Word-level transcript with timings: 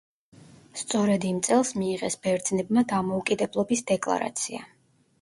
სწორედ 0.79 1.27
იმ 1.33 1.37
წელს 1.49 1.73
მიიღეს 1.83 2.19
ბერძნებმა 2.25 2.87
დამოუკიდებლობის 2.95 3.89
დეკლარაცია. 3.95 4.69